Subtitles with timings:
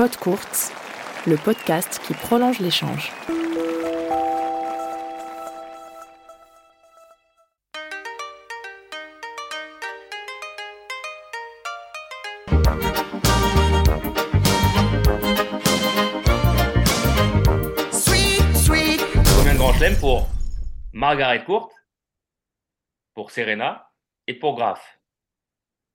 [0.00, 0.72] Pod Courts,
[1.26, 3.12] le podcast qui prolonge l'échange.
[19.36, 20.28] Combien de grands chelems pour
[20.94, 21.74] Margaret Court,
[23.12, 23.92] pour Serena
[24.26, 24.98] et pour Graf,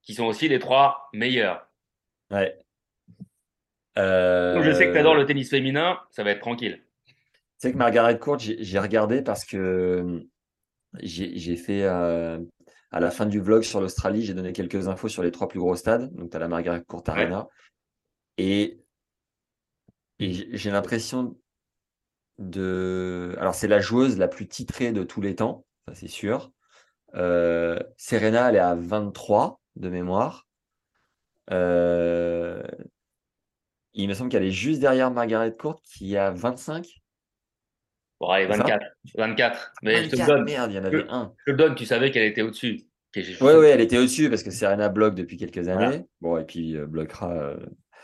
[0.04, 1.68] qui sont aussi les trois meilleurs.
[2.30, 2.65] Ouais.
[3.98, 6.84] Je sais que tu Euh, adores le tennis féminin, ça va être tranquille.
[7.06, 7.14] Tu
[7.58, 10.20] sais que Margaret Court, j'ai regardé parce que euh,
[11.02, 12.40] j'ai fait euh,
[12.92, 15.60] à la fin du vlog sur l'Australie, j'ai donné quelques infos sur les trois plus
[15.60, 16.14] gros stades.
[16.14, 17.48] Donc, tu as la Margaret Court Arena.
[18.38, 18.82] Et,
[20.20, 21.38] et j'ai j'ai l'impression
[22.38, 23.36] de.
[23.40, 26.52] Alors, c'est la joueuse la plus titrée de tous les temps, ça c'est sûr.
[27.16, 30.48] Euh, Serena, elle est à 23 de mémoire.
[31.52, 32.64] Euh,
[33.96, 36.88] il me semble qu'elle est juste derrière Margaret Court qui a 25.
[38.20, 38.64] Bon, allez, C'est ça?
[38.64, 38.86] 24.
[39.18, 39.74] 24.
[39.82, 40.46] Mais je te le 24, donne.
[40.46, 41.34] merde, il y en avait Je- un.
[41.40, 42.82] Je te le donne, tu savais qu'elle était au-dessus.
[43.18, 45.76] Oui, oui, elle était au-dessus parce que Serena bloque depuis quelques années.
[45.86, 46.04] Voilà.
[46.22, 47.58] Bon, et puis euh, bloquera euh,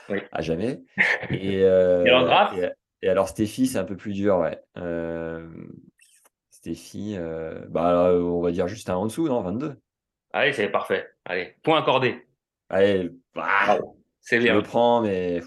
[0.10, 0.20] Oui.
[0.32, 0.82] à jamais.
[1.30, 2.70] Et, euh, Et alors, Graf et,
[3.02, 4.58] et alors, Stéphie, c'est un peu plus dur, ouais.
[4.78, 5.46] Euh,
[6.50, 9.76] Stéphie, euh, bah, on va dire juste un en dessous, non 22.
[10.32, 11.08] Allez, c'est parfait.
[11.26, 12.26] Allez, point accordé.
[12.70, 13.80] Allez, bah.
[14.22, 14.54] C'est je bien.
[14.54, 15.42] le prends, mais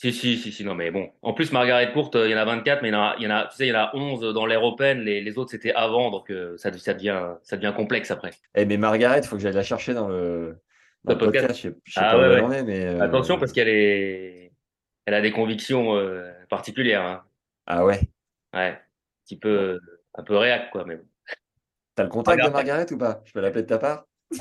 [0.00, 1.10] Si, si, si, si, non, mais bon.
[1.22, 3.14] En plus, Margaret Court, euh, il y en a 24, mais il y en a,
[3.18, 5.00] il y en a, tu sais, il y en a 11 dans l'ère open.
[5.00, 8.30] Les, les autres, c'était avant, donc euh, ça, ça, devient, ça devient complexe après.
[8.54, 10.56] Eh, mais Margaret, il faut que j'aille la chercher dans le,
[11.02, 11.46] dans Le le podcast.
[11.48, 11.58] podcast.
[11.64, 12.42] Je sais, je sais Ah, pas ouais, où elle ouais.
[12.46, 12.84] en est, mais.
[12.86, 14.52] euh, Attention, parce qu'elle est,
[15.04, 17.02] elle a des convictions euh, particulières.
[17.02, 17.24] Hein.
[17.66, 17.98] Ah ouais.
[18.54, 18.78] Ouais, un
[19.24, 19.80] petit peu,
[20.14, 21.04] un peu réac, quoi, mais bon.
[21.96, 22.50] T'as le contact de.
[22.50, 23.20] Margaret ou pas?
[23.24, 24.04] Je peux l'appeler de ta part?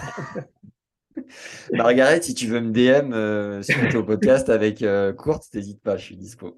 [1.74, 6.06] Margaret, si tu veux me DM euh, suite podcast avec euh, Courte, n'hésite pas, je
[6.06, 6.56] suis dispo.